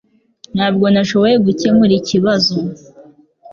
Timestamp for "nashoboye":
0.93-1.35